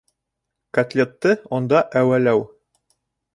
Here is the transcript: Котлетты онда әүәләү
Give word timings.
Котлетты 0.77 1.35
онда 1.59 1.83
әүәләү 2.01 2.43